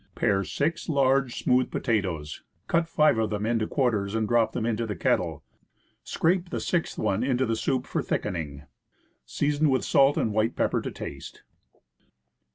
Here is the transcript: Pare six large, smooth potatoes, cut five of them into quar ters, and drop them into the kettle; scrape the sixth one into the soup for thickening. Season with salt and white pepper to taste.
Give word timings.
Pare 0.15 0.43
six 0.43 0.89
large, 0.89 1.35
smooth 1.35 1.69
potatoes, 1.69 2.41
cut 2.67 2.87
five 2.89 3.19
of 3.19 3.29
them 3.29 3.45
into 3.45 3.67
quar 3.67 3.91
ters, 3.91 4.15
and 4.15 4.27
drop 4.27 4.51
them 4.51 4.65
into 4.65 4.87
the 4.87 4.95
kettle; 4.95 5.43
scrape 6.03 6.49
the 6.49 6.59
sixth 6.59 6.97
one 6.97 7.23
into 7.23 7.45
the 7.45 7.55
soup 7.55 7.85
for 7.85 8.01
thickening. 8.01 8.63
Season 9.27 9.69
with 9.69 9.85
salt 9.85 10.17
and 10.17 10.33
white 10.33 10.55
pepper 10.55 10.81
to 10.81 10.89
taste. 10.89 11.43